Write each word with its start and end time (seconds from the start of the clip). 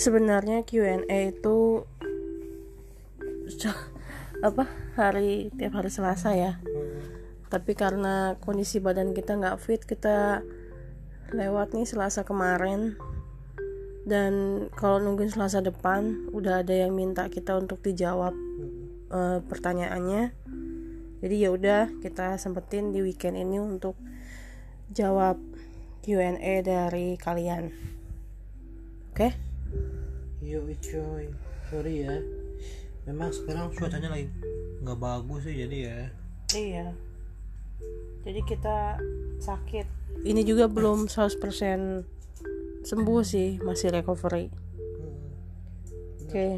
sebenarnya 0.00 0.64
Q&A 0.64 1.28
itu 1.28 1.84
apa 4.48 4.64
hari 4.96 5.52
tiap 5.60 5.76
hari 5.76 5.92
Selasa 5.92 6.32
ya. 6.32 6.56
Tapi 7.52 7.76
karena 7.76 8.40
kondisi 8.40 8.80
badan 8.80 9.12
kita 9.12 9.36
nggak 9.36 9.60
fit 9.60 9.84
kita 9.84 10.40
lewat 11.36 11.76
nih 11.76 11.84
Selasa 11.84 12.24
kemarin. 12.24 12.96
Dan 14.08 14.66
kalau 14.72 14.96
nungguin 14.96 15.28
Selasa 15.28 15.60
depan 15.60 16.32
udah 16.32 16.64
ada 16.64 16.72
yang 16.72 16.96
minta 16.96 17.28
kita 17.28 17.60
untuk 17.60 17.84
dijawab 17.84 18.32
uh, 19.12 19.44
pertanyaannya. 19.44 20.32
Jadi 21.20 21.36
ya 21.36 21.52
udah 21.52 21.92
kita 22.00 22.40
sempetin 22.40 22.96
di 22.96 23.04
weekend 23.04 23.36
ini 23.36 23.60
untuk 23.60 24.00
jawab 24.88 25.36
Q&A 26.00 26.64
dari 26.64 27.20
kalian. 27.20 27.68
Oke? 29.12 29.28
okay? 29.28 29.49
Yo 30.50 30.66
coy. 30.66 31.30
Sorry 31.70 32.02
ya. 32.02 32.18
Memang 33.06 33.30
sekarang 33.30 33.70
cuacanya 33.70 34.10
lagi 34.10 34.26
nggak 34.82 34.98
bagus 34.98 35.46
sih 35.46 35.54
jadi 35.62 35.78
ya. 35.78 35.98
Iya. 36.58 36.86
Jadi 38.26 38.40
kita 38.42 38.98
sakit. 39.38 39.86
Ini 40.26 40.42
juga 40.42 40.66
belum 40.66 41.06
100% 41.06 42.82
sembuh 42.82 43.22
sih 43.22 43.62
masih 43.62 43.94
recovery. 43.94 44.50
Oke. 46.26 46.34
Okay. 46.34 46.52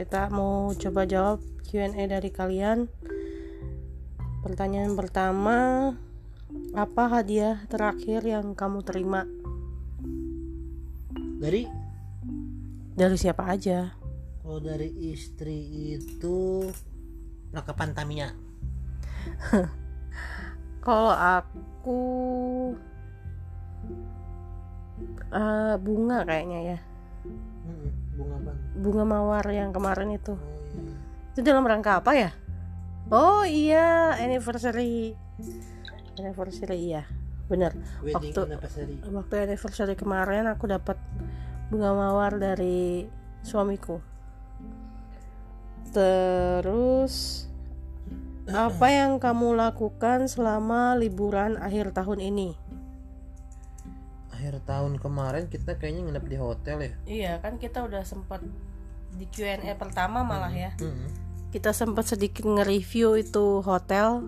kita 0.00 0.32
mau 0.32 0.72
coba 0.72 1.04
jawab 1.04 1.44
Q&A 1.68 2.08
dari 2.08 2.32
kalian. 2.32 2.88
Pertanyaan 4.40 4.96
pertama 4.96 5.92
apa 6.72 7.04
hadiah 7.12 7.68
terakhir 7.68 8.24
yang 8.24 8.56
kamu 8.56 8.80
terima? 8.80 9.28
Dari 11.44 11.83
dari 12.94 13.16
siapa 13.18 13.50
aja? 13.50 13.90
Kalau 14.38 14.62
dari 14.62 14.86
istri 15.10 15.90
itu 15.98 16.70
perlengkapan 17.50 17.90
Tamiya. 17.90 18.28
Kalau 20.84 21.10
aku 21.10 22.00
uh, 25.34 25.74
bunga 25.82 26.22
kayaknya 26.22 26.58
ya. 26.76 26.78
Bunga 28.14 28.34
apa? 28.38 28.52
Bunga 28.78 29.04
mawar 29.06 29.46
yang 29.50 29.74
kemarin 29.74 30.14
itu. 30.14 30.38
Oh, 30.38 30.42
iya. 30.78 30.94
itu 31.34 31.40
dalam 31.42 31.66
rangka 31.66 31.98
apa 31.98 32.12
ya? 32.14 32.30
Oh 33.10 33.42
iya 33.42 34.14
anniversary. 34.22 35.18
Anniversary 36.14 36.94
iya. 36.94 37.02
Bener. 37.50 37.74
Wedding 38.00 38.14
waktu 38.14 38.40
anniversary. 38.54 38.94
waktu 39.02 39.34
anniversary 39.50 39.94
kemarin 39.98 40.46
aku 40.46 40.70
dapat 40.70 40.96
bunga 41.74 41.90
mawar 41.90 42.38
dari 42.38 43.02
suamiku. 43.42 43.98
Terus 45.90 47.44
apa 48.46 48.94
yang 48.94 49.18
kamu 49.18 49.58
lakukan 49.58 50.30
selama 50.30 50.94
liburan 50.94 51.58
akhir 51.58 51.90
tahun 51.90 52.22
ini? 52.22 52.54
Akhir 54.30 54.62
tahun 54.62 55.02
kemarin 55.02 55.50
kita 55.50 55.74
kayaknya 55.74 56.14
nginep 56.14 56.24
di 56.30 56.36
hotel 56.38 56.76
ya? 56.78 56.92
Iya 57.10 57.32
kan 57.42 57.58
kita 57.58 57.82
udah 57.82 58.06
sempat 58.06 58.38
di 59.18 59.26
Q&A 59.26 59.74
pertama 59.74 60.22
malah 60.22 60.54
ya. 60.54 60.70
Hmm. 60.78 61.10
kita 61.50 61.70
sempat 61.70 62.06
sedikit 62.06 62.46
nge-review 62.46 63.18
itu 63.18 63.62
hotel. 63.66 64.22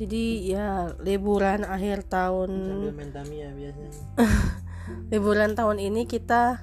Jadi 0.00 0.48
ya 0.48 0.96
liburan 0.96 1.64
akhir 1.64 2.08
tahun 2.08 2.52
sambil 2.52 2.92
main 2.96 3.12
Tamiya 3.12 3.48
biasanya 3.52 3.92
liburan 5.08 5.56
tahun 5.56 5.80
ini 5.80 6.04
kita 6.04 6.60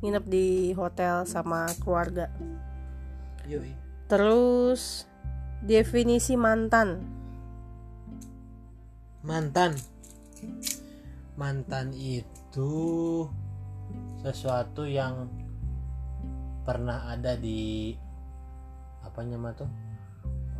nginep 0.00 0.24
di 0.26 0.72
hotel 0.74 1.28
sama 1.28 1.68
keluarga. 1.82 2.32
Yui. 3.50 3.74
terus 4.06 5.06
definisi 5.62 6.34
mantan. 6.38 7.02
Mantan. 9.26 9.74
Mantan 11.34 11.90
itu 11.94 12.72
sesuatu 14.22 14.86
yang 14.86 15.26
pernah 16.62 17.10
ada 17.10 17.34
di 17.34 17.94
apa 19.02 19.20
namanya 19.22 19.66
tuh? 19.66 19.70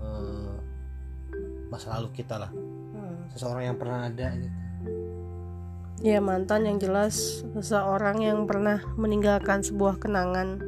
Uh, 0.01 0.57
masa 1.71 1.95
lalu 1.99 2.11
kita 2.15 2.39
lah. 2.41 2.51
Hmm. 2.51 3.31
seseorang 3.31 3.71
yang 3.71 3.79
pernah 3.79 4.11
ada 4.11 4.35
gitu 4.35 4.70
ya 6.01 6.17
mantan 6.17 6.65
yang 6.65 6.81
jelas 6.81 7.45
seseorang 7.53 8.25
yang 8.25 8.49
pernah 8.49 8.81
meninggalkan 8.97 9.61
sebuah 9.61 10.01
kenangan 10.01 10.65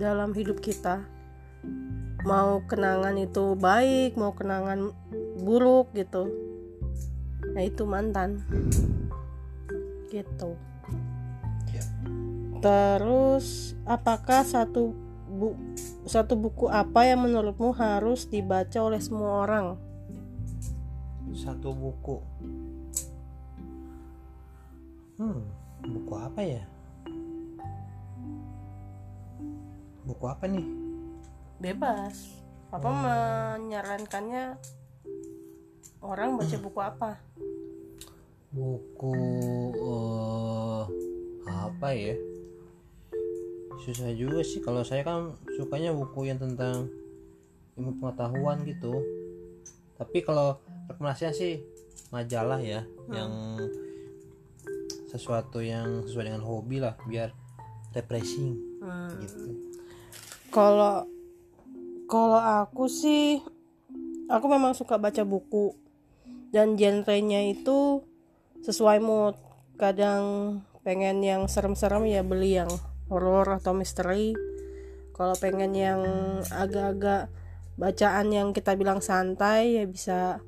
dalam 0.00 0.32
hidup 0.32 0.64
kita. 0.64 1.04
Mau 2.24 2.64
kenangan 2.64 3.12
itu 3.20 3.52
baik 3.52 4.16
mau 4.16 4.32
kenangan 4.32 4.96
buruk 5.44 5.92
gitu. 5.92 6.32
Nah 7.52 7.62
itu 7.62 7.84
mantan. 7.84 8.40
Gitu. 10.08 10.56
Ya. 11.72 11.84
terus 12.60 13.72
apakah 13.88 14.44
satu 14.44 14.92
bu 15.24 15.56
satu 16.04 16.36
buku 16.36 16.68
apa 16.68 17.08
yang 17.08 17.24
menurutmu 17.24 17.72
harus 17.72 18.28
dibaca 18.28 18.76
oleh 18.80 19.00
semua 19.00 19.44
orang? 19.44 19.76
Satu 21.32 21.72
buku 21.72 22.20
hmm 25.18 25.62
buku 25.82 26.14
apa 26.14 26.40
ya? 26.42 26.62
Buku 30.06 30.24
apa 30.26 30.44
nih? 30.46 30.66
Bebas. 31.58 32.42
Papa 32.72 32.88
hmm. 32.88 33.00
menyarankannya 33.04 34.56
orang 36.00 36.40
baca 36.40 36.56
buku 36.56 36.80
apa? 36.80 37.10
Buku 38.54 39.14
uh, 39.76 40.84
apa 41.46 41.88
ya? 41.92 42.16
Susah 43.82 44.14
juga 44.14 44.40
sih. 44.46 44.62
Kalau 44.62 44.86
saya 44.86 45.02
kan 45.02 45.36
sukanya 45.58 45.90
buku 45.92 46.30
yang 46.30 46.38
tentang 46.38 46.88
ilmu 47.76 47.98
pengetahuan 48.00 48.62
gitu. 48.64 49.02
Tapi 49.98 50.24
kalau 50.24 50.58
rekomendasinya 50.90 51.34
sih 51.34 51.62
majalah 52.12 52.60
ya 52.60 52.84
hmm. 52.84 53.12
yang 53.14 53.32
sesuatu 55.12 55.60
yang 55.60 56.08
sesuai 56.08 56.32
dengan 56.32 56.42
hobi 56.42 56.80
lah 56.80 56.96
biar 57.04 57.30
refreshing. 57.92 58.56
Hmm. 58.80 59.12
gitu. 59.20 59.54
Kalau 60.48 61.06
kalau 62.08 62.40
aku 62.40 62.88
sih 62.88 63.40
aku 64.26 64.46
memang 64.48 64.72
suka 64.72 64.96
baca 64.96 65.22
buku. 65.22 65.76
Dan 66.52 66.76
genrenya 66.76 67.48
itu 67.48 68.04
sesuai 68.60 69.00
mood. 69.00 69.36
Kadang 69.80 70.60
pengen 70.84 71.24
yang 71.24 71.48
serem-serem 71.48 72.04
ya 72.10 72.20
beli 72.20 72.60
yang 72.60 72.68
horror 73.06 73.46
atau 73.60 73.72
misteri 73.72 74.34
kalau 75.12 75.36
pengen 75.38 75.76
yang 75.76 76.00
agak-agak 76.50 77.30
bacaan 77.78 78.34
yang 78.34 78.48
kita 78.50 78.74
bilang 78.74 78.98
santai 78.98 79.78
ya 79.78 79.84
bisa 79.86 80.42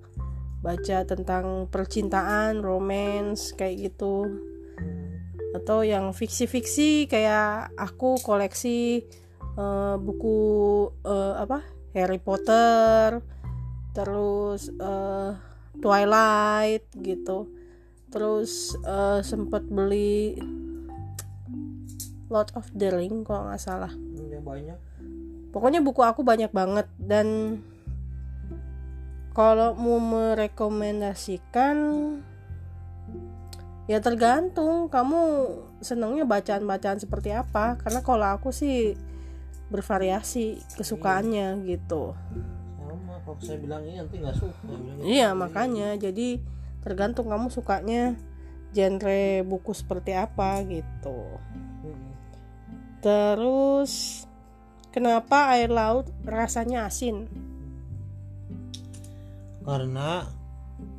baca 0.64 1.04
tentang 1.04 1.68
percintaan 1.68 2.64
romance 2.64 3.52
kayak 3.54 3.92
gitu 3.92 4.32
atau 5.54 5.86
yang 5.86 6.10
fiksi-fiksi 6.10 7.06
kayak 7.06 7.70
aku 7.78 8.18
koleksi 8.18 9.06
uh, 9.54 9.94
buku 10.02 10.38
uh, 11.06 11.38
apa 11.38 11.62
Harry 11.94 12.18
Potter 12.18 13.22
terus 13.94 14.74
uh, 14.82 15.38
Twilight 15.78 16.90
gitu. 16.98 17.46
Terus 18.10 18.74
uh, 18.82 19.22
sempet 19.22 19.62
beli 19.70 20.38
Lord 22.30 22.50
of 22.58 22.66
the 22.74 22.90
Ring 22.90 23.22
kalau 23.22 23.46
nggak 23.46 23.62
salah. 23.62 23.94
Ya 24.26 24.42
banyak. 24.42 24.78
Pokoknya 25.54 25.78
buku 25.78 26.02
aku 26.02 26.26
banyak 26.26 26.50
banget 26.50 26.90
dan 26.98 27.58
kalau 29.34 29.74
mau 29.78 30.02
merekomendasikan 30.02 31.74
ya 33.84 34.00
tergantung 34.00 34.88
kamu 34.88 35.52
senangnya 35.84 36.24
bacaan-bacaan 36.24 37.00
seperti 37.00 37.36
apa. 37.36 37.76
Karena 37.80 38.00
kalau 38.00 38.26
aku 38.36 38.48
sih 38.50 38.96
bervariasi 39.68 40.60
kesukaannya 40.76 41.64
gitu. 41.68 42.16
Sama 42.80 43.20
kalau 43.24 43.40
saya 43.40 43.58
bilang 43.60 43.82
ini 43.84 44.00
nanti 44.00 44.16
nggak 44.20 44.36
suka 44.36 44.72
iya 45.04 45.32
makanya. 45.36 45.96
Jadi 45.96 46.40
tergantung 46.84 47.28
kamu 47.28 47.48
sukanya 47.52 48.16
genre 48.74 49.44
buku 49.46 49.72
seperti 49.72 50.12
apa 50.16 50.60
gitu. 50.66 51.38
Terus 53.04 54.24
kenapa 54.88 55.52
air 55.52 55.68
laut 55.68 56.08
rasanya 56.24 56.88
asin? 56.88 57.28
Karena 59.64 60.28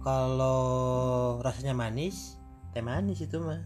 kalau 0.01 1.37
rasanya 1.41 1.77
manis 1.77 2.37
teh 2.75 2.83
manis 2.83 3.23
itu 3.23 3.39
mah. 3.39 3.63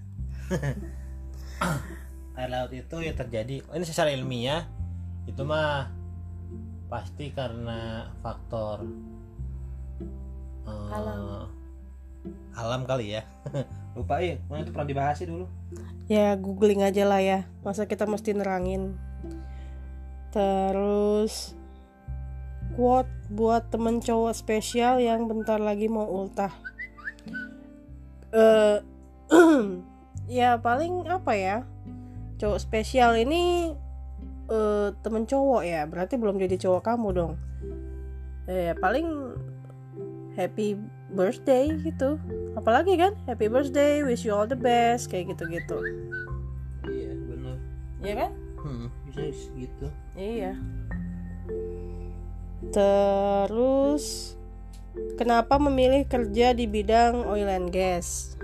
Air 2.37 2.49
laut 2.53 2.69
itu 2.69 2.95
ya 3.01 3.17
terjadi. 3.17 3.65
Ini 3.65 3.85
secara 3.89 4.13
ilmiah 4.13 4.69
itu 5.25 5.41
mah 5.41 5.89
pasti 6.89 7.33
karena 7.33 8.09
faktor 8.21 8.81
eh, 10.65 10.93
Alam. 10.93 11.49
alam 12.53 12.81
kali 12.85 13.17
ya. 13.17 13.25
Lupa 13.97 14.21
ya 14.21 14.37
mana 14.45 14.61
itu 14.61 14.69
pernah 14.69 14.85
dibahas 14.93 15.17
sih 15.17 15.25
dulu. 15.25 15.49
Ya 16.05 16.37
googling 16.37 16.85
aja 16.85 17.01
lah 17.09 17.17
ya. 17.17 17.49
Masa 17.65 17.89
kita 17.89 18.05
mesti 18.05 18.37
nerangin. 18.37 18.93
Terus 20.29 21.57
quote 22.77 23.09
buat 23.33 23.73
temen 23.73 24.05
cowok 24.05 24.37
spesial 24.37 25.01
yang 25.01 25.25
bentar 25.25 25.57
lagi 25.57 25.89
mau 25.89 26.05
ultah. 26.05 26.53
Eh 28.29 28.85
ya 30.39 30.57
paling 30.59 31.05
apa 31.09 31.33
ya? 31.35 31.57
Cowok 32.39 32.59
spesial 32.59 33.17
ini 33.17 33.73
eh 34.49 34.89
temen 35.01 35.25
cowok 35.29 35.61
ya. 35.65 35.85
Berarti 35.85 36.17
belum 36.17 36.41
jadi 36.41 36.57
cowok 36.57 36.81
kamu 36.85 37.07
dong. 37.13 37.33
Eh 38.49 38.73
paling 38.77 39.07
happy 40.37 40.77
birthday 41.13 41.69
gitu. 41.81 42.17
Apalagi 42.57 42.97
kan 42.97 43.13
happy 43.29 43.47
birthday 43.47 44.01
wish 44.01 44.25
you 44.25 44.33
all 44.33 44.49
the 44.49 44.57
best 44.57 45.07
kayak 45.07 45.31
gitu 45.33 45.45
gitu 45.47 45.79
iya 46.89 47.11
benar 47.13 47.57
ya 48.01 48.13
kan? 48.15 48.31
Hmm, 48.59 48.87
bisa 49.07 49.21
gitu 49.55 49.87
Iya. 50.19 50.51
Terus 52.75 54.35
kenapa 55.15 55.55
memilih 55.55 56.03
kerja 56.03 56.51
di 56.51 56.67
bidang 56.67 57.23
oil 57.23 57.47
and 57.47 57.71
gas? 57.71 58.35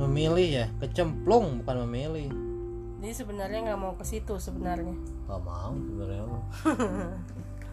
Memilih 0.00 0.48
ya 0.48 0.66
kecemplung 0.80 1.60
bukan 1.62 1.76
memilih 1.86 2.28
Jadi 3.00 3.16
sebenarnya 3.16 3.58
nggak 3.64 3.80
mau 3.80 3.96
ke 3.96 4.04
situ 4.04 4.36
sebenarnya. 4.36 4.92
gak 5.24 5.40
mau 5.40 5.72
sebenarnya 5.72 6.24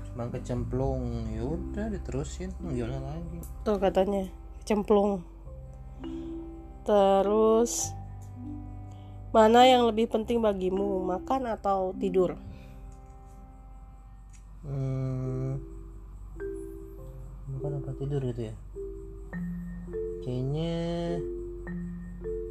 cuma 0.08 0.24
kecemplung 0.40 1.04
yaudah 1.36 1.92
diterusin 1.92 2.52
gimana 2.64 3.00
lagi 3.04 3.40
Tuh 3.68 3.76
katanya 3.76 4.28
cemplung. 4.64 5.24
Terus 6.88 7.92
mana 9.36 9.68
yang 9.68 9.84
lebih 9.92 10.08
penting 10.08 10.40
bagimu, 10.40 11.04
makan 11.04 11.52
atau 11.52 11.92
tidur? 12.00 12.40
hmm, 14.68 15.52
bukan 17.56 17.72
apa 17.80 17.92
tidur 17.96 18.22
gitu 18.28 18.52
ya 18.52 18.56
kayaknya 20.28 20.76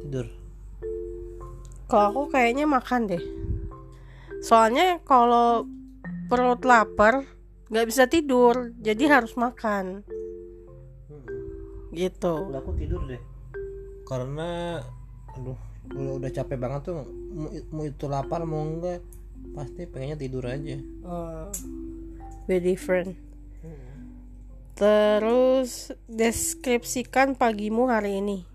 tidur 0.07 0.27
Kalau 1.87 2.05
aku 2.11 2.21
kayaknya 2.35 2.67
makan 2.67 3.07
deh. 3.07 3.23
Soalnya 4.43 4.99
kalau 5.07 5.63
perut 6.27 6.59
lapar 6.67 7.23
nggak 7.71 7.87
bisa 7.87 8.07
tidur, 8.11 8.75
jadi 8.79 9.19
harus 9.19 9.35
makan. 9.39 10.03
Gitu. 11.95 12.33
udah 12.51 12.59
aku 12.59 12.75
tidur 12.75 13.07
deh 13.07 13.17
karena 14.07 14.79
aduh 15.35 15.59
udah, 15.91 16.13
udah 16.23 16.31
capek 16.31 16.57
banget 16.59 16.81
tuh 16.87 17.03
mau, 17.35 17.49
mau 17.73 17.83
itu 17.83 18.05
lapar 18.07 18.47
mau 18.47 18.63
enggak 18.63 19.03
pasti 19.51 19.83
pengennya 19.89 20.15
tidur 20.15 20.47
aja 20.47 20.79
Oh, 21.03 21.51
very 22.47 22.63
different. 22.63 23.17
Terus 24.77 25.89
deskripsikan 26.05 27.33
pagimu 27.33 27.89
hari 27.89 28.21
ini. 28.21 28.45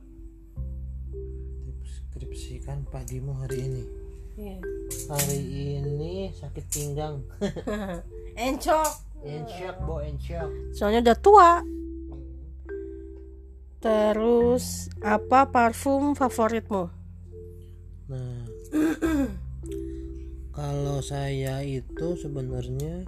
Pagimu 2.93 3.33
hari 3.35 3.59
ini 3.65 3.85
Iya. 4.33 4.57
hari 5.09 5.41
ini 5.77 6.15
sakit 6.31 6.65
pinggang 6.69 7.21
Encok. 8.49 8.91
encok 9.23 9.77
bo 9.83 10.01
encok 10.01 10.49
Soalnya 10.73 11.01
udah 11.05 11.19
tua. 11.19 11.51
Terus 13.79 14.65
apa 15.03 15.47
parfum 15.47 16.15
favoritmu? 16.15 16.85
Nah, 18.09 18.47
kalau 20.57 21.03
saya 21.03 21.61
itu 21.61 22.15
sebenarnya 22.15 23.03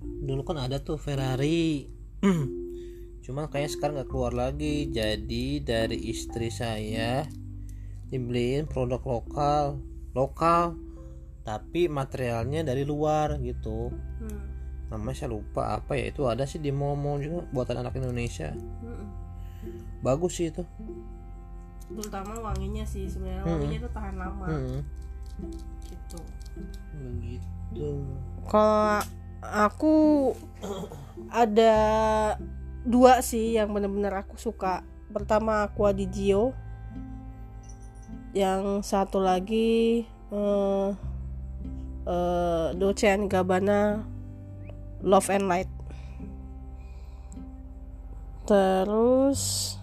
dulu 0.00 0.42
kan 0.42 0.64
ada 0.64 0.80
tuh 0.80 0.96
Ferrari, 0.96 1.84
cuman 3.24 3.46
kayak 3.46 3.68
sekarang 3.68 4.00
nggak 4.00 4.08
keluar 4.08 4.32
lagi. 4.32 4.88
Jadi 4.88 5.60
dari 5.60 6.08
istri 6.08 6.48
saya 6.48 7.28
dibeliin 8.10 8.66
produk 8.66 8.98
lokal, 9.00 9.78
lokal, 10.12 10.74
tapi 11.46 11.86
materialnya 11.86 12.66
dari 12.66 12.82
luar 12.82 13.38
gitu. 13.38 13.94
Namanya 14.90 15.14
saya 15.14 15.30
lupa 15.30 15.78
apa 15.78 15.94
ya 15.94 16.10
itu 16.10 16.26
ada 16.26 16.42
sih 16.42 16.58
di 16.58 16.74
mall-mall 16.74 17.22
juga 17.22 17.46
buatan 17.54 17.86
anak 17.86 17.94
Indonesia. 17.96 18.50
Bagus 20.02 20.42
sih 20.42 20.50
itu. 20.50 20.66
Terutama 21.90 22.38
wanginya 22.42 22.82
sih 22.82 23.06
sebenarnya 23.06 23.46
Hmm. 23.46 23.52
wanginya 23.54 23.78
tuh 23.86 23.92
tahan 23.94 24.14
lama 24.18 24.46
Hmm, 24.46 24.78
gitu. 25.86 26.20
begitu. 26.98 27.90
Kalau 28.50 29.02
aku 29.40 29.94
ada 31.30 31.74
dua 32.82 33.22
sih 33.22 33.54
yang 33.58 33.70
bener-bener 33.70 34.10
aku 34.22 34.34
suka. 34.38 34.82
Pertama 35.10 35.66
Aqua 35.66 35.90
di 35.94 36.06
Gio. 36.10 36.54
Yang 38.30 38.86
satu 38.86 39.18
lagi 39.18 40.06
eh 40.30 40.88
eh, 42.06 42.66
Dolce 42.78 43.10
Gabbana 43.26 44.06
Love 45.02 45.30
and 45.34 45.46
Light. 45.50 45.70
Terus 48.46 49.74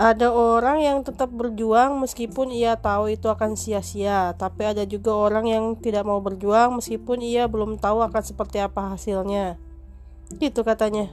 ada 0.00 0.32
orang 0.32 0.80
yang 0.80 0.98
tetap 1.04 1.28
berjuang 1.28 2.00
meskipun 2.00 2.54
ia 2.54 2.78
tahu 2.78 3.12
itu 3.12 3.28
akan 3.28 3.52
sia-sia, 3.52 4.32
tapi 4.38 4.64
ada 4.64 4.86
juga 4.88 5.12
orang 5.12 5.44
yang 5.44 5.64
tidak 5.76 6.08
mau 6.08 6.22
berjuang 6.24 6.80
meskipun 6.80 7.20
ia 7.20 7.44
belum 7.44 7.76
tahu 7.76 8.00
akan 8.00 8.22
seperti 8.24 8.64
apa 8.64 8.96
hasilnya. 8.96 9.60
Gitu 10.40 10.62
katanya. 10.64 11.10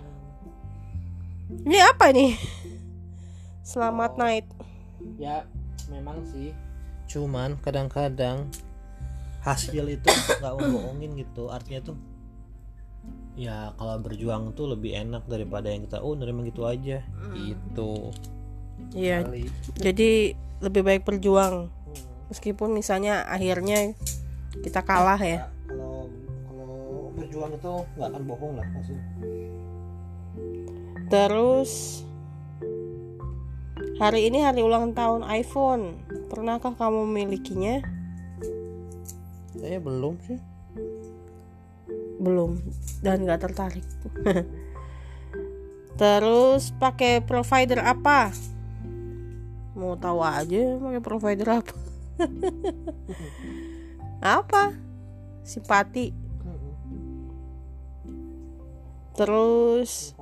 Ini 1.68 1.78
apa 1.83 2.16
nih? 2.16 2.40
Selamat 3.68 4.16
night. 4.16 4.56
Ya 5.16 5.47
memang 5.87 6.19
sih. 6.28 6.52
Cuman 7.07 7.56
kadang-kadang 7.64 8.52
hasil 9.47 9.87
itu 9.87 10.09
nggak 10.44 10.54
membohongin 10.59 11.16
gitu. 11.23 11.47
Artinya 11.47 11.94
tuh 11.94 11.97
ya 13.37 13.71
kalau 13.80 14.02
berjuang 14.02 14.52
tuh 14.57 14.73
lebih 14.76 14.97
enak 14.97 15.23
daripada 15.30 15.71
yang 15.71 15.87
kita 15.87 16.04
oh 16.04 16.11
nerima 16.19 16.44
gitu 16.44 16.68
aja. 16.68 16.99
Gitu. 17.31 17.92
Iya, 18.94 19.23
kali. 19.23 19.47
Jadi 19.80 20.11
lebih 20.59 20.81
baik 20.83 21.04
berjuang. 21.07 21.71
Meskipun 22.28 22.76
misalnya 22.76 23.23
akhirnya 23.23 23.95
kita 24.59 24.83
kalah 24.83 25.19
ya. 25.21 25.47
Ya, 25.47 25.47
kalau 25.69 26.11
kalau 26.49 27.14
berjuang 27.16 27.52
itu 27.56 27.73
nggak 27.95 28.07
akan 28.11 28.23
bohong 28.28 28.54
lah 28.59 28.68
Terus 31.07 32.04
hari 33.97 34.30
ini 34.30 34.45
hari 34.45 34.61
ulang 34.61 34.94
tahun 34.94 35.25
iPhone. 35.25 35.97
Pernahkah 36.30 36.77
kamu 36.77 37.09
memilikinya? 37.09 37.81
saya 39.57 39.81
belum 39.81 40.21
sih 40.21 40.37
Belum 42.21 42.61
dan 43.01 43.25
nggak 43.25 43.49
tertarik. 43.49 43.85
Terus 46.01 46.69
pakai 46.77 47.25
provider 47.25 47.81
apa? 47.81 48.30
Mau 49.73 49.97
tahu 49.97 50.21
aja 50.21 50.77
pakai 50.77 51.01
provider 51.01 51.47
apa? 51.61 51.73
apa? 54.42 54.77
Simpati. 55.42 56.13
Terus 59.18 60.13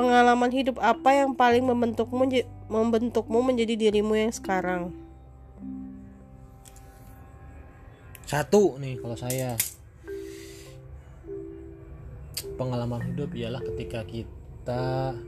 pengalaman 0.00 0.48
hidup 0.48 0.80
apa 0.80 1.12
yang 1.12 1.36
paling 1.36 1.68
membentukmu 1.68 2.24
membentukmu 2.72 3.44
menjadi 3.44 3.76
dirimu 3.76 4.16
yang 4.16 4.32
sekarang? 4.32 4.96
satu 8.30 8.78
nih 8.78 8.94
kalau 9.02 9.18
saya. 9.18 9.58
Pengalaman 12.54 13.02
hidup 13.10 13.34
ialah 13.34 13.58
ketika 13.58 14.06
kita 14.06 15.18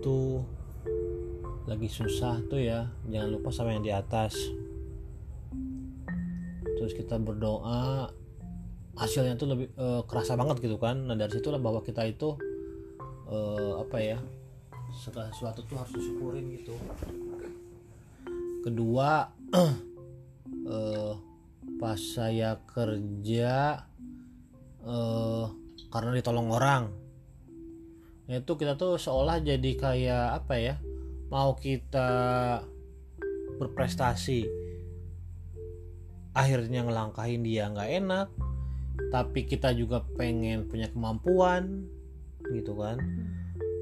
tuh 0.00 0.40
lagi 1.66 1.90
susah 1.90 2.40
tuh 2.46 2.62
ya 2.62 2.88
jangan 3.12 3.36
lupa 3.36 3.52
sama 3.52 3.76
yang 3.76 3.84
di 3.84 3.92
atas. 3.92 4.32
Terus 6.64 6.96
kita 6.96 7.20
berdoa 7.20 8.08
hasilnya 8.96 9.36
tuh 9.36 9.52
lebih 9.52 9.68
eh, 9.76 10.02
kerasa 10.08 10.40
banget 10.40 10.64
gitu 10.64 10.80
kan. 10.80 10.96
Nah 10.96 11.20
dari 11.20 11.36
situlah 11.36 11.60
bahwa 11.60 11.84
kita 11.84 12.00
itu 12.08 12.40
eh, 13.30 13.72
apa 13.78 13.98
ya 13.98 14.18
segala 14.94 15.28
sesuatu 15.34 15.62
tuh 15.66 15.76
harus 15.76 15.92
disyukurin 15.94 16.46
gitu. 16.54 16.74
Kedua 18.64 19.30
eh, 20.74 21.12
pas 21.76 22.00
saya 22.00 22.58
kerja 22.66 23.84
eh, 24.86 25.44
karena 25.90 26.10
ditolong 26.14 26.48
orang. 26.50 26.84
Itu 28.26 28.58
kita 28.58 28.74
tuh 28.74 28.98
seolah 28.98 29.38
jadi 29.38 29.70
kayak 29.78 30.26
apa 30.42 30.54
ya 30.58 30.74
mau 31.30 31.54
kita 31.54 32.10
berprestasi. 33.58 34.46
Akhirnya 36.36 36.84
ngelangkahin 36.84 37.40
dia 37.46 37.70
nggak 37.72 37.90
enak 38.02 38.28
tapi 39.10 39.44
kita 39.44 39.72
juga 39.76 40.02
pengen 40.16 40.66
punya 40.66 40.88
kemampuan 40.90 41.86
gitu 42.44 42.72
kan. 42.76 43.00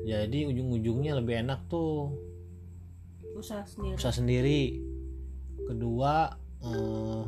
Jadi 0.04 0.44
ujung-ujungnya 0.52 1.16
lebih 1.16 1.48
enak 1.48 1.64
tuh 1.72 2.12
usaha 3.34 3.64
sendiri. 3.64 3.96
usaha 3.96 4.14
sendiri. 4.14 4.60
Kedua 5.64 6.28
eh, 6.60 7.22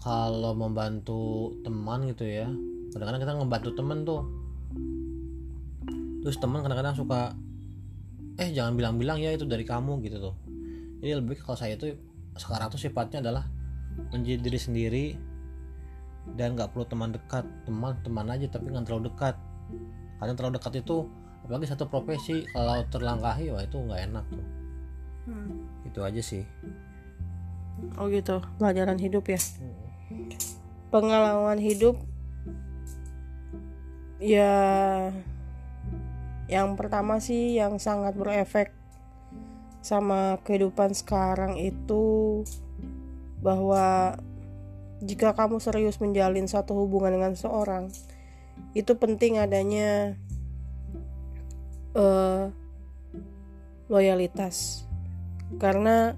kalau 0.00 0.52
membantu 0.56 1.52
teman 1.60 2.08
gitu 2.08 2.24
ya. 2.24 2.48
Kadang-kadang 2.96 3.22
kita 3.22 3.32
ngebantu 3.38 3.70
teman 3.76 3.98
tuh. 4.08 4.22
Terus 6.24 6.36
teman 6.40 6.64
kadang-kadang 6.64 6.96
suka 6.96 7.36
eh 8.40 8.48
jangan 8.48 8.72
bilang-bilang 8.74 9.20
ya 9.20 9.36
itu 9.36 9.44
dari 9.44 9.68
kamu 9.68 10.00
gitu 10.00 10.16
tuh. 10.16 10.34
Jadi 11.04 11.12
lebih 11.12 11.36
kalau 11.44 11.58
saya 11.60 11.76
tuh 11.76 11.92
sekarang 12.40 12.72
tuh 12.72 12.80
sifatnya 12.80 13.20
adalah 13.20 13.44
menjadi 14.08 14.40
diri 14.40 14.58
sendiri 14.58 15.06
dan 16.40 16.56
nggak 16.56 16.72
perlu 16.72 16.88
teman 16.88 17.12
dekat. 17.12 17.44
Teman 17.68 18.00
teman 18.00 18.26
aja 18.32 18.48
tapi 18.48 18.72
nggak 18.72 18.88
terlalu 18.88 19.12
dekat 19.12 19.36
karena 20.22 20.32
terlalu 20.38 20.58
dekat 20.58 20.82
itu 20.82 21.06
apalagi 21.42 21.66
satu 21.66 21.90
profesi 21.90 22.46
kalau 22.54 22.86
terlangkahi 22.86 23.50
wah 23.50 23.62
itu 23.62 23.76
nggak 23.76 24.00
enak 24.10 24.24
tuh. 24.30 24.46
Hmm. 25.22 25.70
itu 25.86 26.00
aja 26.02 26.22
sih. 26.22 26.42
Oh 27.98 28.10
gitu. 28.10 28.42
Pelajaran 28.58 28.98
hidup 28.98 29.26
ya? 29.30 29.38
Pengalaman 30.90 31.58
hidup 31.62 31.98
ya 34.22 34.54
yang 36.46 36.78
pertama 36.78 37.18
sih 37.18 37.58
yang 37.58 37.82
sangat 37.82 38.14
berefek 38.14 38.70
sama 39.82 40.38
kehidupan 40.46 40.94
sekarang 40.94 41.58
itu 41.58 42.46
bahwa 43.42 44.14
jika 45.02 45.34
kamu 45.34 45.58
serius 45.58 45.98
menjalin 45.98 46.46
satu 46.46 46.78
hubungan 46.78 47.18
dengan 47.18 47.34
seorang 47.34 47.90
itu 48.72 48.92
penting 48.96 49.36
adanya 49.36 50.16
eh, 51.92 52.44
loyalitas. 53.92 54.88
Karena 55.60 56.16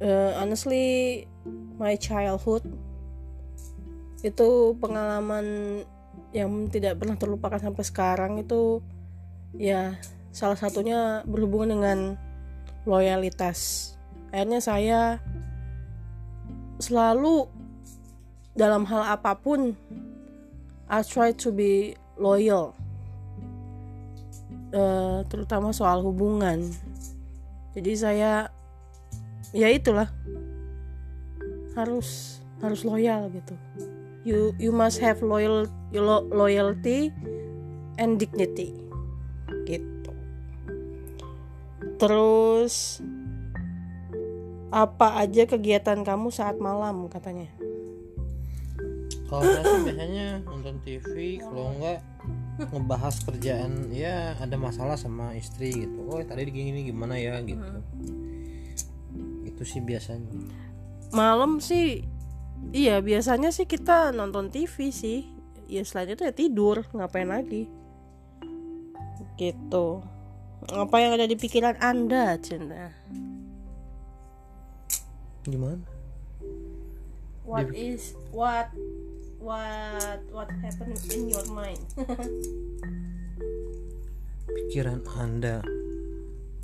eh, 0.00 0.32
honestly 0.36 1.24
my 1.80 1.96
childhood 1.96 2.64
itu 4.24 4.72
pengalaman 4.80 5.80
yang 6.32 6.66
tidak 6.72 6.98
pernah 6.98 7.14
terlupakan 7.14 7.60
sampai 7.60 7.84
sekarang 7.84 8.32
itu 8.40 8.80
ya 9.54 9.94
salah 10.34 10.58
satunya 10.58 11.22
berhubungan 11.28 11.70
dengan 11.78 11.98
loyalitas. 12.88 13.92
Akhirnya 14.34 14.58
saya 14.58 15.00
selalu 16.82 17.46
dalam 18.58 18.82
hal 18.86 19.14
apa 19.14 19.38
pun 19.38 19.78
I 20.94 21.02
try 21.02 21.34
to 21.34 21.50
be 21.50 21.98
loyal 22.14 22.78
Eh, 24.74 25.18
terutama 25.30 25.70
soal 25.70 26.02
hubungan. 26.02 26.66
Jadi 27.78 27.92
saya 27.94 28.50
ya 29.54 29.70
itulah. 29.70 30.10
Harus 31.78 32.42
harus 32.58 32.82
loyal 32.82 33.30
gitu. 33.30 33.54
You 34.26 34.50
you 34.58 34.74
must 34.74 34.98
have 34.98 35.22
loyal 35.22 35.70
lo- 35.94 36.26
loyalty 36.26 37.14
and 38.02 38.18
dignity 38.18 38.74
gitu. 39.70 40.10
Terus 42.02 42.98
apa 44.74 45.22
aja 45.22 45.46
kegiatan 45.46 46.02
kamu 46.02 46.34
saat 46.34 46.58
malam 46.58 47.06
katanya 47.06 47.46
kalau 49.34 49.50
saya 49.50 49.66
sih 49.66 49.82
biasanya 49.90 50.26
nonton 50.46 50.74
TV 50.86 51.42
kalau 51.42 51.74
enggak 51.74 51.98
ngebahas 52.70 53.14
kerjaan 53.26 53.90
ya 53.90 54.38
ada 54.38 54.54
masalah 54.54 54.94
sama 54.94 55.34
istri 55.34 55.74
gitu. 55.74 56.06
Oh 56.06 56.22
tadi 56.22 56.46
gini 56.54 56.86
gimana 56.86 57.18
ya? 57.18 57.42
Gitu. 57.42 57.58
Itu 59.42 59.62
sih 59.66 59.82
biasanya. 59.82 60.30
Malam 61.10 61.58
sih 61.58 62.06
iya 62.70 63.02
biasanya 63.02 63.50
sih 63.50 63.66
kita 63.66 64.14
nonton 64.14 64.54
TV 64.54 64.94
sih. 64.94 65.26
Ya 65.66 65.82
selain 65.82 66.14
itu 66.14 66.22
ya 66.22 66.30
tidur 66.30 66.86
ngapain 66.94 67.26
lagi? 67.26 67.66
Gitu. 69.34 69.86
Apa 70.70 70.96
yang 71.02 71.18
ada 71.18 71.26
di 71.26 71.34
pikiran 71.34 71.74
anda 71.82 72.38
cinta? 72.38 72.94
Gimana? 75.42 75.82
What 77.44 77.74
is 77.76 78.14
what 78.32 78.72
what 79.44 80.24
what 80.32 80.48
happened 80.64 80.96
in 81.12 81.28
your 81.28 81.44
mind? 81.52 81.84
Pikiran 84.48 85.04
anda. 85.20 85.60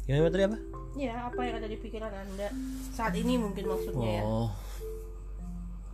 Gimana 0.09 0.33
tadi 0.33 0.45
apa? 0.49 0.59
Ya 0.97 1.29
apa 1.29 1.41
yang 1.45 1.61
ada 1.61 1.69
di 1.69 1.77
pikiran 1.79 2.11
anda 2.11 2.49
saat 2.97 3.15
ini 3.15 3.37
mungkin 3.37 3.69
maksudnya 3.69 4.11
ya? 4.11 4.23
Oh. 4.25 4.51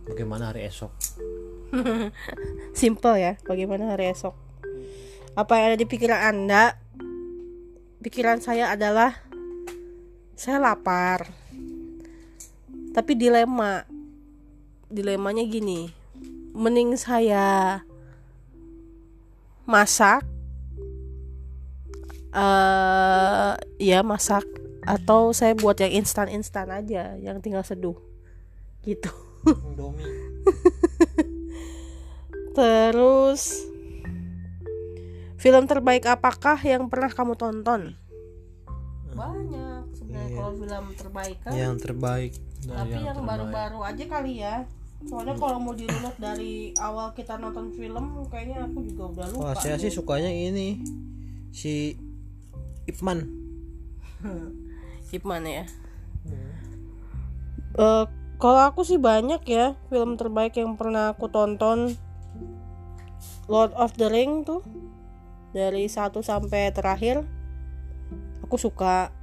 Bagaimana 0.07 0.55
hari 0.55 0.63
esok? 0.71 0.95
Simple 2.79 3.19
ya 3.19 3.35
bagaimana 3.43 3.91
hari 3.91 4.15
esok? 4.15 4.33
Apa 5.35 5.59
yang 5.59 5.75
ada 5.75 5.77
di 5.77 5.85
pikiran 5.85 6.21
anda? 6.23 6.79
Pikiran 7.99 8.39
saya 8.39 8.71
adalah 8.71 9.11
saya 10.39 10.63
lapar. 10.63 11.27
Tapi 12.95 13.11
dilema. 13.19 13.83
Dilemanya 14.87 15.43
gini 15.43 16.06
mending 16.57 16.97
saya 16.97 17.85
masak 19.69 20.25
eh 22.33 23.53
ya 23.77 24.01
masak 24.01 24.43
atau 24.83 25.31
saya 25.31 25.53
buat 25.53 25.77
yang 25.77 26.03
instan-instan 26.03 26.73
aja 26.73 27.15
yang 27.21 27.39
tinggal 27.39 27.61
seduh 27.61 27.97
gitu 28.81 29.09
Indomie 29.45 30.05
Terus 32.57 33.69
film 35.37 35.69
terbaik 35.69 36.09
apakah 36.09 36.57
yang 36.65 36.89
pernah 36.89 37.13
kamu 37.13 37.37
tonton? 37.37 37.93
Banyak 39.13 39.93
sebenarnya 39.93 40.33
kalau 40.33 40.51
film 40.57 40.85
terbaik 40.97 41.37
kan. 41.45 41.53
yang 41.53 41.77
terbaik 41.77 42.33
dari 42.65 42.77
Tapi 42.81 42.99
yang 43.05 43.21
baru-baru 43.21 43.79
aja 43.85 44.03
kali 44.09 44.41
ya. 44.41 44.65
Soalnya 45.07 45.39
kalau 45.39 45.57
mau 45.63 45.71
dirunut 45.71 46.15
dari 46.19 46.75
awal 46.83 47.15
kita 47.15 47.39
nonton 47.39 47.71
film 47.71 48.27
kayaknya 48.27 48.67
aku 48.67 48.83
juga 48.83 49.03
udah 49.15 49.25
lupa. 49.31 49.43
Wah, 49.51 49.55
saya 49.55 49.79
sih 49.79 49.87
sukanya 49.87 50.27
ini 50.27 50.83
si 51.55 51.95
Ipman. 52.83 53.23
Ipman 55.15 55.43
ya. 55.47 55.63
Eh, 57.77 58.05
kalau 58.37 58.61
aku 58.67 58.83
sih 58.83 58.99
banyak 58.99 59.41
ya 59.47 59.79
film 59.87 60.19
terbaik 60.19 60.59
yang 60.59 60.75
pernah 60.75 61.15
aku 61.15 61.31
tonton. 61.31 61.95
Lord 63.47 63.71
of 63.79 63.95
the 63.95 64.11
Ring 64.11 64.43
tuh 64.43 64.59
dari 65.55 65.87
satu 65.87 66.19
sampai 66.19 66.75
terakhir. 66.75 67.23
Aku 68.43 68.59
suka 68.59 69.15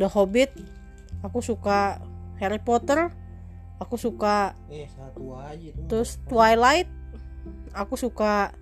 The 0.00 0.08
Hobbit. 0.08 0.56
Aku 1.20 1.44
suka 1.44 2.00
Harry 2.40 2.56
Potter. 2.56 3.12
Aku 3.80 3.96
suka 3.96 4.52
Eh, 4.68 4.86
satu 4.92 5.34
aja 5.34 5.56
itu. 5.56 5.80
terus 5.88 6.20
Twilight. 6.28 6.86
Aku 7.72 7.96
suka 7.96 8.52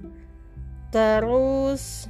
terus 0.89 2.09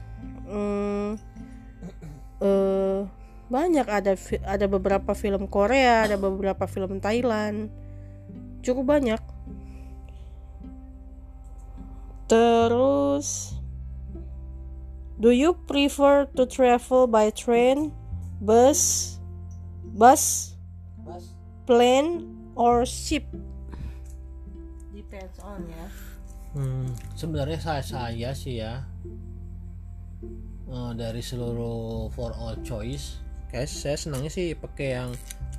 eh 2.38 3.00
banyak 3.48 3.86
ada 3.88 4.12
ada 4.44 4.66
beberapa 4.68 5.16
film 5.16 5.48
Korea, 5.48 6.04
ada 6.04 6.20
beberapa 6.20 6.68
film 6.68 7.00
Thailand. 7.00 7.72
Cukup 8.60 8.84
banyak. 8.86 9.20
Terus 12.28 13.56
Do 15.18 15.34
you 15.34 15.58
prefer 15.66 16.30
to 16.38 16.46
travel 16.46 17.10
by 17.10 17.34
train, 17.34 17.90
bus, 18.38 19.18
bus, 19.82 20.54
Bas. 21.02 21.34
plane, 21.66 22.37
or 22.58 22.82
ship? 22.82 23.24
Depends 24.90 25.38
on 25.40 25.62
ya. 25.70 25.86
Hmm, 26.52 26.90
sebenarnya 27.14 27.60
saya 27.62 27.82
saya 27.84 28.30
sih 28.34 28.58
ya 28.58 28.82
eh, 30.66 30.92
dari 30.96 31.20
seluruh 31.22 32.10
for 32.10 32.34
all 32.34 32.56
choice 32.64 33.20
kayak 33.48 33.68
saya 33.68 33.96
senangnya 33.96 34.32
sih 34.32 34.56
pakai 34.56 34.88
yang 34.96 35.10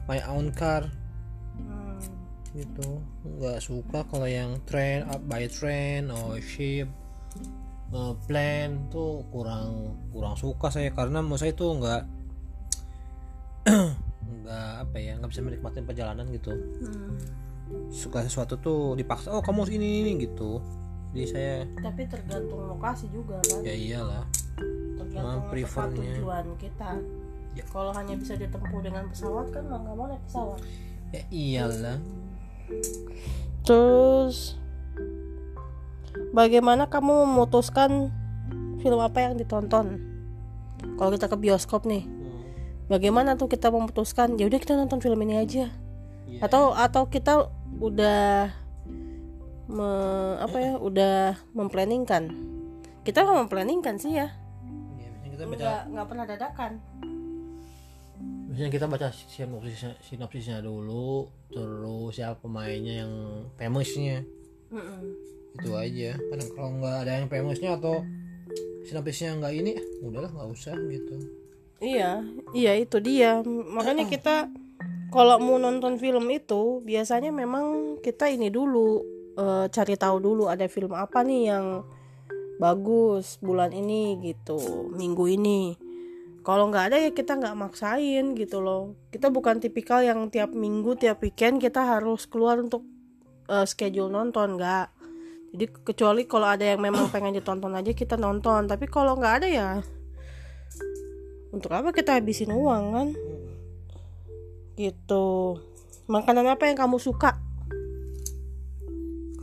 my 0.05 0.19
own 0.27 0.51
car 0.53 0.85
Hmm. 1.59 1.99
gitu 2.55 3.03
nggak 3.27 3.59
suka 3.59 4.07
kalau 4.07 4.23
yang 4.23 4.57
train 4.63 5.03
up 5.11 5.19
by 5.27 5.43
train 5.51 6.07
or 6.07 6.39
ship 6.39 6.87
uh, 7.91 8.15
plane 8.25 8.87
tuh 8.87 9.27
kurang 9.27 9.99
kurang 10.15 10.39
suka 10.39 10.71
saya 10.71 10.89
karena 10.95 11.19
menurut 11.19 11.43
saya 11.43 11.51
tuh 11.51 11.75
nggak 11.77 12.03
nggak 14.49 14.89
apa 14.89 14.97
ya 14.97 15.13
nggak 15.21 15.29
bisa 15.29 15.41
menikmati 15.45 15.85
perjalanan 15.85 16.25
gitu. 16.33 16.57
Hmm. 16.57 17.13
suka 17.93 18.25
sesuatu 18.25 18.57
tuh 18.57 18.97
dipaksa 18.97 19.29
oh 19.29 19.45
kamu 19.45 19.61
harus 19.61 19.77
ini 19.77 20.01
ini 20.01 20.25
gitu. 20.25 20.57
Jadi 21.13 21.25
saya 21.29 21.53
tapi 21.77 22.09
tergantung 22.09 22.65
lokasi 22.65 23.05
juga 23.13 23.37
kan? 23.45 23.61
Ya 23.61 23.77
iyalah. 23.77 24.25
Tergantung 24.97 25.45
prefernya. 25.53 26.17
tujuan 26.17 26.49
kita. 26.57 26.97
Ya. 27.57 27.65
kalau 27.73 27.89
hanya 27.93 28.13
bisa 28.13 28.37
ditempuh 28.37 28.81
dengan 28.81 29.09
pesawat 29.09 29.49
kan 29.53 29.65
mau 29.69 29.81
nggak 29.85 29.95
mau 29.97 30.05
naik 30.09 30.21
pesawat. 30.25 30.59
Ya 31.13 31.23
iyalah. 31.29 31.97
Terus 33.61 34.57
bagaimana 36.33 36.89
kamu 36.89 37.29
memutuskan 37.29 38.09
film 38.81 38.97
apa 38.97 39.29
yang 39.29 39.37
ditonton? 39.37 40.01
Kalau 40.97 41.13
kita 41.13 41.29
ke 41.29 41.37
bioskop 41.37 41.85
nih 41.85 42.18
bagaimana 42.89 43.37
tuh 43.37 43.47
kita 43.47 43.69
memutuskan 43.69 44.35
ya 44.35 44.49
udah 44.49 44.59
kita 44.59 44.73
nonton 44.75 44.99
film 44.99 45.21
ini 45.23 45.37
aja. 45.39 45.69
Iya. 46.29 46.45
atau 46.45 46.77
atau 46.77 47.09
kita 47.09 47.49
udah 47.81 48.53
me, 49.65 49.89
apa 50.37 50.57
ya 50.61 50.73
udah 50.77 51.17
memplanningkan. 51.57 52.29
Kita 53.01 53.25
nggak 53.25 53.49
memplanningkan 53.49 53.97
sih 53.97 54.13
ya. 54.13 54.29
Baca 55.39 55.45
nggak 55.55 55.81
nggak 55.95 56.07
pernah 56.11 56.25
dadakan. 56.27 56.71
Biasanya 58.49 58.71
kita 58.75 58.85
baca 58.91 59.07
sinopsisnya, 59.13 59.91
sinopsisnya 60.03 60.57
dulu 60.59 61.31
terus 61.49 62.17
siapa 62.17 62.37
pemainnya 62.43 63.05
yang 63.05 63.13
famousnya. 63.57 64.21
Mm-mm. 64.69 65.01
itu 65.57 65.73
aja. 65.73 66.13
Kadang 66.13 66.49
kalau 66.53 66.69
nggak 66.77 66.95
ada 67.01 67.11
yang 67.23 67.27
famousnya 67.31 67.71
atau 67.81 68.05
sinopsisnya 68.85 69.39
nggak 69.41 69.53
ini 69.57 69.71
ah, 69.81 69.85
udahlah 70.05 70.29
nggak 70.29 70.49
usah 70.53 70.77
gitu 70.93 71.17
Iya, 71.79 72.27
iya 72.51 72.71
itu 72.75 72.99
dia. 72.99 73.39
Makanya 73.47 74.05
kita 74.13 74.51
kalau 75.09 75.41
mau 75.41 75.57
nonton 75.57 75.97
film 75.97 76.27
itu 76.29 76.83
biasanya 76.85 77.33
memang 77.33 77.97
kita 78.03 78.29
ini 78.29 78.51
dulu 78.51 79.01
eh, 79.39 79.65
cari 79.71 79.95
tahu 79.95 80.17
dulu 80.21 80.43
ada 80.51 80.67
film 80.69 80.93
apa 80.93 81.23
nih 81.25 81.41
yang 81.49 81.65
bagus 82.59 83.39
bulan 83.39 83.71
ini 83.71 84.19
gitu, 84.19 84.91
minggu 84.91 85.25
ini. 85.31 85.61
Kalau 86.43 86.67
nggak 86.71 86.85
ada 86.91 86.97
ya 86.99 87.11
kita 87.15 87.39
nggak 87.39 87.55
maksain 87.55 88.35
gitu 88.35 88.59
loh. 88.59 88.95
Kita 89.11 89.31
bukan 89.31 89.63
tipikal 89.63 90.03
yang 90.03 90.27
tiap 90.27 90.51
minggu, 90.51 90.99
tiap 90.99 91.23
weekend 91.23 91.63
kita 91.63 91.83
harus 91.83 92.27
keluar 92.27 92.59
untuk 92.59 92.83
eh, 93.47 93.63
schedule 93.63 94.11
nonton 94.11 94.59
nggak. 94.59 94.87
Jadi 95.49 95.65
kecuali 95.81 96.29
kalau 96.29 96.45
ada 96.45 96.61
yang 96.61 96.77
memang 96.83 97.09
pengen 97.09 97.33
ditonton 97.33 97.73
aja 97.73 97.89
kita 97.95 98.19
nonton. 98.19 98.67
Tapi 98.67 98.85
kalau 98.85 99.17
nggak 99.17 99.35
ada 99.41 99.47
ya 99.49 99.69
untuk 101.59 101.75
apa 101.75 101.91
kita 101.91 102.15
habisin 102.15 102.55
uang 102.55 102.83
kan? 102.95 103.07
Gitu. 104.79 105.59
Makanan 106.07 106.47
apa 106.55 106.71
yang 106.71 106.79
kamu 106.79 106.95
suka? 107.03 107.35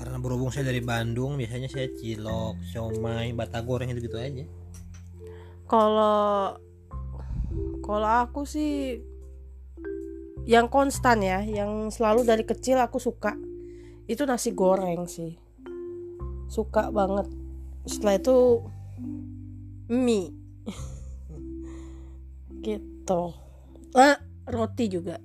Karena 0.01 0.17
berhubung 0.17 0.49
saya 0.49 0.73
dari 0.73 0.81
Bandung 0.81 1.37
biasanya 1.37 1.69
saya 1.69 1.93
cilok 1.93 2.57
siomay 2.73 3.37
batagor 3.37 3.85
yang 3.85 3.93
gitu 3.93 4.09
gitu 4.09 4.17
aja. 4.17 4.49
Kalau 5.69 6.57
kalau 7.85 8.11
aku 8.25 8.49
sih 8.49 9.05
yang 10.49 10.73
konstan 10.73 11.21
ya 11.21 11.45
yang 11.45 11.93
selalu 11.93 12.25
dari 12.25 12.49
kecil 12.49 12.81
aku 12.81 12.97
suka 12.97 13.37
itu 14.09 14.25
nasi 14.25 14.57
goreng 14.57 15.05
sih. 15.05 15.37
Suka 16.49 16.89
banget. 16.89 17.29
Setelah 17.85 18.17
itu 18.17 18.65
mie 19.93 20.46
gitu 23.07 23.31
ah 23.95 24.19
roti 24.51 24.91
juga. 24.91 25.23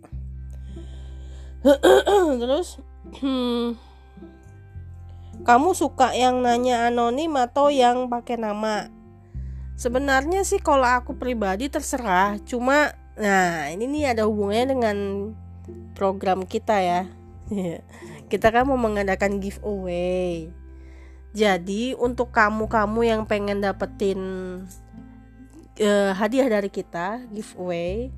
Terus 2.42 2.78
hmm, 3.20 3.74
kamu 5.42 5.74
suka 5.74 6.14
yang 6.14 6.46
nanya 6.46 6.94
anonim 6.94 7.34
atau 7.42 7.74
yang 7.74 8.06
pakai 8.06 8.38
nama? 8.38 8.88
Sebenarnya 9.76 10.46
sih 10.46 10.62
kalau 10.62 10.86
aku 10.86 11.18
pribadi 11.18 11.74
terserah. 11.74 12.38
Cuma 12.46 12.94
nah 13.18 13.68
ini 13.74 13.90
nih 13.90 14.14
ada 14.14 14.30
hubungannya 14.30 14.66
dengan 14.78 14.98
program 15.98 16.46
kita 16.46 16.78
ya. 16.80 17.02
Kita 18.32 18.48
kan 18.48 18.64
mau 18.64 18.80
mengadakan 18.80 19.44
giveaway. 19.44 20.48
Jadi 21.36 22.00
untuk 22.00 22.32
kamu-kamu 22.32 23.00
yang 23.04 23.22
pengen 23.28 23.60
dapetin 23.60 24.20
eh, 25.82 26.14
hadiah 26.14 26.46
dari 26.48 26.70
kita 26.70 27.26
giveaway 27.34 28.14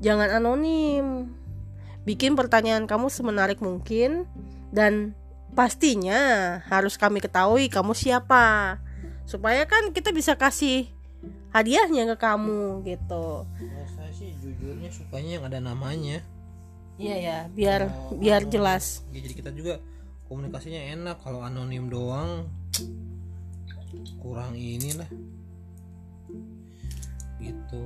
jangan 0.00 0.32
anonim. 0.32 1.28
Bikin 2.02 2.34
pertanyaan 2.34 2.88
kamu 2.88 3.06
semenarik 3.06 3.60
mungkin 3.60 4.26
dan 4.74 5.14
pastinya 5.52 6.18
harus 6.66 6.96
kami 6.96 7.20
ketahui 7.20 7.68
kamu 7.68 7.92
siapa. 7.92 8.80
Supaya 9.22 9.62
kan 9.68 9.94
kita 9.94 10.10
bisa 10.10 10.34
kasih 10.34 10.90
hadiahnya 11.54 12.08
ke 12.10 12.16
kamu 12.18 12.82
gitu. 12.82 13.46
Saya 13.92 14.10
sih 14.10 14.34
jujurnya 14.42 14.90
sukanya 14.90 15.30
yang 15.38 15.44
ada 15.46 15.58
namanya. 15.62 16.24
Iya 16.98 17.16
ya 17.16 17.38
biar 17.48 17.80
Kalau 17.86 18.18
biar 18.18 18.42
anonim- 18.42 18.52
jelas. 18.52 18.84
ya, 19.14 19.20
jadi 19.22 19.34
kita 19.38 19.50
juga 19.54 19.74
komunikasinya 20.26 20.82
enak. 20.90 21.16
Kalau 21.22 21.38
anonim 21.38 21.86
doang 21.86 22.50
kurang 24.18 24.56
inilah 24.56 25.06
gitu. 27.42 27.82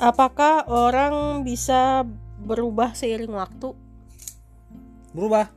Apakah 0.00 0.64
orang 0.68 1.44
bisa 1.44 2.04
berubah 2.40 2.96
seiring 2.96 3.36
waktu? 3.36 3.76
Berubah? 5.12 5.52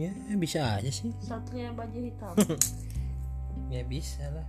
Ya 0.00 0.14
bisa 0.38 0.80
aja 0.80 0.88
sih. 0.88 1.12
Satria 1.20 1.74
baju 1.76 1.98
hitam. 1.98 2.34
Ya 3.70 3.86
bisa 3.86 4.26
lah. 4.34 4.46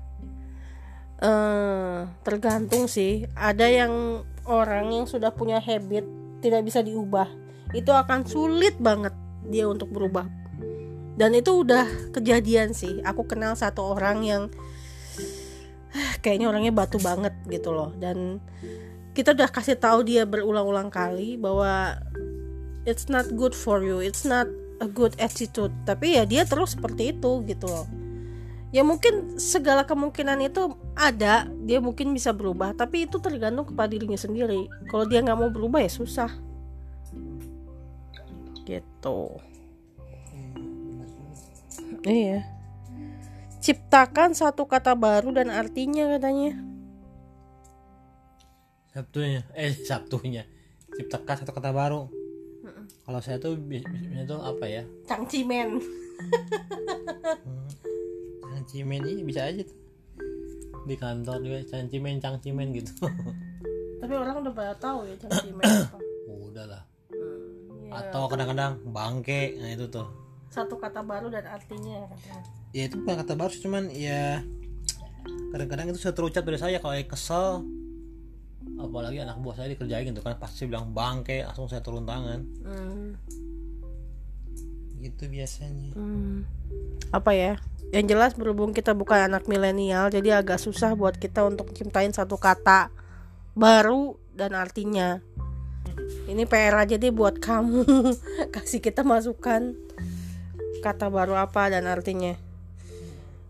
Eh 1.22 2.00
tergantung 2.26 2.90
sih. 2.90 3.30
Ada 3.38 3.70
yang 3.70 4.26
orang 4.50 4.90
yang 4.90 5.06
sudah 5.06 5.30
punya 5.30 5.62
habit 5.62 6.02
tidak 6.42 6.66
bisa 6.66 6.82
diubah. 6.82 7.30
Itu 7.70 7.94
akan 7.94 8.26
sulit 8.26 8.82
banget 8.82 9.14
dia 9.46 9.70
untuk 9.70 9.94
berubah. 9.94 10.26
Dan 11.14 11.38
itu 11.38 11.62
udah 11.62 11.86
kejadian 12.18 12.74
sih. 12.74 12.98
Aku 13.06 13.30
kenal 13.30 13.54
satu 13.54 13.94
orang 13.94 14.26
yang 14.26 14.44
kayaknya 16.24 16.48
orangnya 16.52 16.74
batu 16.74 16.98
banget 17.02 17.36
gitu 17.48 17.72
loh. 17.72 17.92
Dan 17.96 18.40
kita 19.12 19.36
udah 19.36 19.50
kasih 19.52 19.76
tahu 19.76 20.08
dia 20.08 20.24
berulang-ulang 20.24 20.88
kali 20.88 21.36
bahwa 21.36 22.00
it's 22.88 23.12
not 23.12 23.28
good 23.36 23.52
for 23.52 23.84
you 23.84 24.00
it's 24.00 24.24
not 24.24 24.48
a 24.80 24.88
good 24.88 25.14
attitude. 25.20 25.74
Tapi 25.84 26.18
ya 26.20 26.24
dia 26.24 26.48
terus 26.48 26.74
seperti 26.76 27.16
itu 27.16 27.44
gitu 27.46 27.68
loh. 27.68 27.88
Ya 28.72 28.88
mungkin 28.88 29.36
segala 29.36 29.84
kemungkinan 29.84 30.48
itu 30.48 30.72
ada 30.96 31.44
dia 31.68 31.84
mungkin 31.84 32.16
bisa 32.16 32.32
berubah 32.32 32.72
tapi 32.72 33.04
itu 33.04 33.20
tergantung 33.20 33.68
kepada 33.68 33.92
dirinya 33.92 34.16
sendiri. 34.16 34.72
Kalau 34.88 35.04
dia 35.04 35.20
nggak 35.20 35.38
mau 35.38 35.52
berubah 35.52 35.84
ya 35.84 35.92
susah. 35.92 36.32
Gitu. 38.64 39.20
Iya 42.08 42.61
ciptakan 43.62 44.34
satu 44.34 44.66
kata 44.66 44.98
baru 44.98 45.32
dan 45.32 45.54
artinya 45.54 46.18
katanya. 46.18 46.58
Sabtunya. 48.92 49.42
Eh 49.56 49.72
Sabtunya. 49.72 50.44
Ciptakan 50.92 51.36
satu 51.46 51.54
kata 51.56 51.72
baru. 51.72 52.10
Kalau 53.02 53.20
saya 53.24 53.38
tuh 53.40 53.56
bi- 53.58 53.82
biasanya 53.82 54.26
tuh 54.28 54.40
apa 54.44 54.66
ya? 54.68 54.84
Cangcimen 55.08 55.80
cangcimen 58.42 59.02
ini 59.02 59.22
bisa 59.26 59.50
aja 59.50 59.66
tuh. 59.66 59.78
Di 60.86 60.96
kantor 60.98 61.42
juga 61.42 61.60
cangcimen 61.66 62.22
cangcimen 62.22 62.68
gitu. 62.78 62.94
Tapi 64.02 64.14
orang 64.18 64.46
udah 64.46 64.54
pada 64.54 64.74
tahu 64.78 65.10
ya 65.10 65.16
cangcimen 65.18 65.64
apa. 65.66 65.98
Udah 66.30 66.66
lah. 66.70 66.84
Hmm, 67.12 67.90
iya. 67.90 68.08
atau 68.08 68.24
kadang-kadang 68.32 68.80
bangke 68.88 69.60
nah 69.60 69.68
itu 69.68 69.84
tuh 69.92 70.08
satu 70.52 70.76
kata 70.76 71.00
baru 71.02 71.32
dan 71.32 71.48
artinya 71.48 72.12
katanya. 72.12 72.44
Ya 72.76 72.84
itu 72.92 73.00
bukan 73.00 73.16
kata 73.24 73.34
baru 73.40 73.56
cuman 73.56 73.84
ya 73.96 74.44
kadang-kadang 75.56 75.96
itu 75.96 76.00
saya 76.04 76.12
terucap 76.12 76.44
dari 76.44 76.60
saya. 76.60 76.78
Kalau 76.84 76.92
saya 76.92 77.08
kesel 77.08 77.48
apalagi 78.78 79.24
anak 79.24 79.40
buah 79.40 79.56
saya 79.58 79.74
dikerjain 79.74 80.12
gitu 80.12 80.22
kan 80.22 80.36
pasti 80.38 80.68
bilang 80.68 80.92
bangke 80.92 81.48
langsung 81.48 81.72
saya 81.72 81.80
turun 81.80 82.04
tangan. 82.04 82.44
Hmm, 82.68 83.16
gitu 85.00 85.32
biasanya. 85.32 85.96
Hmm, 85.96 86.44
apa 87.16 87.32
ya? 87.32 87.54
Yang 87.96 88.06
jelas 88.12 88.32
berhubung 88.36 88.76
kita 88.76 88.92
bukan 88.92 89.32
anak 89.32 89.48
milenial 89.48 90.12
jadi 90.12 90.44
agak 90.44 90.60
susah 90.60 91.00
buat 91.00 91.16
kita 91.16 91.48
untuk 91.48 91.72
ciptain 91.72 92.12
satu 92.12 92.36
kata 92.36 92.92
baru 93.56 94.20
dan 94.36 94.52
artinya. 94.52 95.24
Ini 96.28 96.48
PR 96.48 96.76
aja 96.76 96.96
deh 96.96 97.12
buat 97.12 97.40
kamu. 97.40 97.84
Kasih 98.56 98.80
kita 98.80 99.04
masukan 99.04 99.76
kata 100.82 101.08
baru 101.14 101.38
apa 101.38 101.70
dan 101.70 101.86
artinya. 101.86 102.36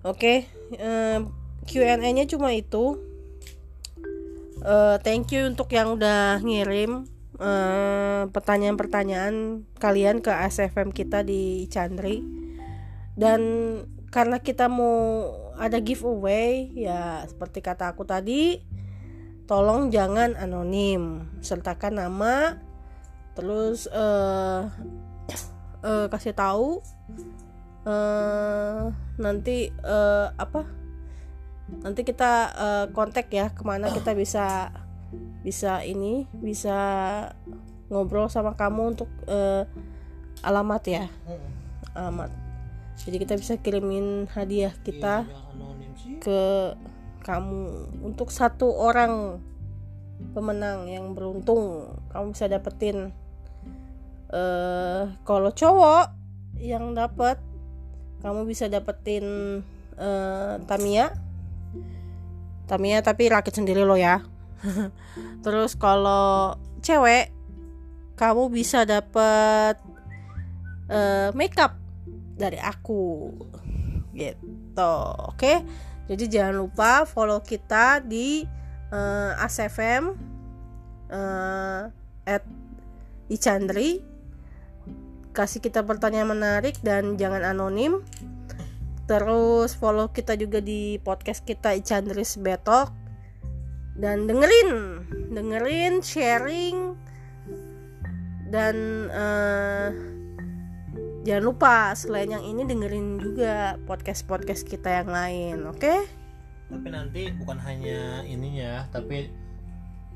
Oke 0.04 0.46
eh, 0.76 1.20
Q&A 1.68 1.98
nya 1.98 2.26
cuma 2.28 2.54
itu. 2.54 3.00
Eh, 4.62 4.98
thank 5.02 5.34
you 5.34 5.50
untuk 5.50 5.74
yang 5.74 5.98
udah 5.98 6.38
ngirim 6.44 7.10
eh, 7.42 8.24
pertanyaan-pertanyaan 8.30 9.66
kalian 9.82 10.22
ke 10.22 10.30
SFM 10.30 10.94
kita 10.94 11.26
di 11.26 11.66
Chandri. 11.72 12.22
Dan 13.18 13.42
karena 14.12 14.40
kita 14.44 14.68
mau 14.68 15.32
ada 15.56 15.80
giveaway 15.80 16.74
ya 16.74 17.24
seperti 17.30 17.64
kata 17.64 17.94
aku 17.96 18.04
tadi 18.04 18.62
tolong 19.46 19.90
jangan 19.90 20.38
anonim. 20.38 21.28
Sertakan 21.42 22.02
nama 22.02 22.60
terus 23.32 23.88
eh 23.88 24.62
eh, 25.82 26.08
kasih 26.10 26.34
tahu 26.34 26.82
eh 27.82 28.82
nanti 29.18 29.74
eh, 29.74 30.28
apa? 30.38 30.62
Nanti 31.82 32.02
kita 32.06 32.32
eh, 32.54 32.86
kontak 32.94 33.32
ya 33.34 33.50
ke 33.50 33.64
mana 33.66 33.90
kita 33.90 34.14
bisa 34.14 34.70
bisa 35.42 35.82
ini 35.82 36.30
bisa 36.38 36.78
ngobrol 37.90 38.30
sama 38.30 38.54
kamu 38.54 38.96
untuk 38.96 39.10
eh, 39.26 39.66
alamat 40.46 40.84
ya. 40.86 41.06
Alamat. 41.98 42.30
Jadi 43.02 43.18
kita 43.18 43.34
bisa 43.34 43.58
kirimin 43.58 44.30
hadiah 44.30 44.74
kita 44.86 45.26
Iya, 45.26 46.22
ke 46.22 46.42
kamu. 47.26 47.62
Untuk 48.06 48.30
satu 48.30 48.70
orang 48.78 49.42
pemenang 50.38 50.86
yang 50.86 51.18
beruntung 51.18 51.90
kamu 52.14 52.38
bisa 52.38 52.46
dapetin 52.46 53.10
eh 54.32 55.04
kalau 55.28 55.52
cowok 55.52 56.08
yang 56.60 56.96
dapat 56.96 57.40
kamu 58.24 58.48
bisa 58.48 58.72
dapetin 58.72 59.60
eh 60.00 60.56
Tamiya. 60.66 61.12
Tamiya 62.68 63.04
tapi 63.04 63.28
rakit 63.28 63.56
sendiri 63.56 63.84
lo 63.84 64.00
ya. 64.00 64.24
Terus 65.44 65.76
kalau 65.76 66.56
cewek 66.80 67.36
kamu 68.16 68.44
bisa 68.54 68.88
dapet 68.88 69.76
eh 70.88 71.30
makeup 71.36 71.76
dari 72.40 72.58
aku. 72.58 73.36
Gitu 74.16 74.92
oke? 75.28 75.54
Jadi 76.12 76.24
jangan 76.28 76.56
lupa 76.60 77.08
follow 77.08 77.40
kita 77.40 78.04
di 78.04 78.44
eh, 78.92 79.32
ASFM 79.40 80.12
eh, 81.08 81.84
at 82.28 82.44
Ichandri 83.32 84.11
kasih 85.32 85.64
kita 85.64 85.84
pertanyaan 85.88 86.36
menarik 86.36 86.76
dan 86.84 87.16
jangan 87.16 87.44
anonim. 87.44 88.04
Terus 89.08 89.76
follow 89.76 90.12
kita 90.12 90.40
juga 90.40 90.64
di 90.64 91.00
podcast 91.04 91.44
kita 91.44 91.76
Ichandris 91.76 92.40
Betok. 92.40 92.92
Dan 93.92 94.24
dengerin 94.24 95.04
dengerin 95.32 96.00
sharing 96.00 96.96
dan 98.52 98.76
eh, 99.08 99.90
jangan 101.24 101.44
lupa 101.44 101.96
selain 101.96 102.32
yang 102.36 102.44
ini 102.44 102.68
dengerin 102.68 103.20
juga 103.20 103.80
podcast 103.88 104.28
podcast 104.28 104.68
kita 104.68 105.04
yang 105.04 105.10
lain 105.12 105.68
oke? 105.68 105.94
Tapi 106.72 106.88
nanti 106.88 107.32
bukan 107.36 107.60
hanya 107.64 108.24
ininya 108.28 108.88
tapi 108.92 109.32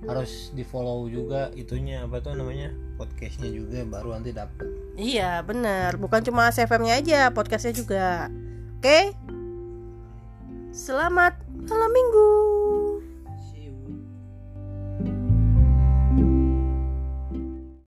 harus 0.04 0.51
di 0.51 0.67
follow 0.67 1.08
juga 1.08 1.51
itunya 1.56 2.04
apa 2.04 2.19
tuh 2.19 2.36
namanya 2.36 2.75
podcastnya 2.99 3.47
juga 3.51 3.88
baru 3.88 4.19
nanti 4.19 4.36
dapet 4.36 4.67
iya 4.97 5.43
bener. 5.45 5.95
Bukan 5.99 6.23
cuma 6.25 6.51
CFM 6.51 6.84
nya 6.88 6.93
aja 6.99 7.19
podcastnya 7.31 7.73
juga. 7.75 8.31
Oke? 8.79 9.13
Selamat 10.75 11.39
malam 11.69 11.91
minggu 11.91 12.29